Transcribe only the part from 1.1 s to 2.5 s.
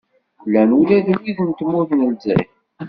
wid n tmurt n Lezzayer.